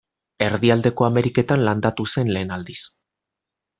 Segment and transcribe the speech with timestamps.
[0.45, 2.79] Erdialdeko Ameriketan landatu zen lehen aldiz.